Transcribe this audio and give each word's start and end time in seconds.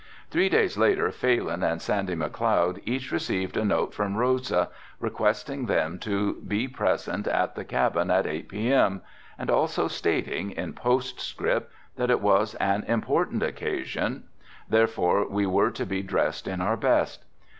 Three 0.31 0.49
days 0.49 0.79
later 0.79 1.09
Phalin 1.11 1.61
and 1.61 1.79
Sandy 1.79 2.15
McLeod 2.15 2.81
each 2.87 3.11
received 3.11 3.55
a 3.55 3.63
note 3.63 3.93
from 3.93 4.17
Rosa 4.17 4.69
requesting 4.99 5.67
them 5.67 5.99
to 5.99 6.41
be 6.47 6.67
present 6.67 7.27
at 7.27 7.53
the 7.53 7.63
cabin 7.63 8.09
at 8.09 8.25
eight 8.25 8.49
p.m., 8.49 9.01
and 9.37 9.51
also 9.51 9.87
stating, 9.87 10.49
in 10.49 10.73
post 10.73 11.19
script, 11.19 11.71
that 11.97 12.09
it 12.09 12.19
was 12.19 12.55
an 12.55 12.83
important 12.87 13.43
occasion, 13.43 14.23
therefore 14.67 15.27
we 15.29 15.45
were 15.45 15.69
to 15.69 15.85
be 15.85 16.01
dressed 16.01 16.47
in 16.47 16.61
our 16.61 16.77
best. 16.77 17.23